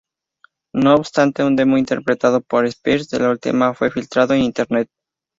[0.73, 4.89] No obstante, un demo interpretado por Spears de la última fue filtrado en internet.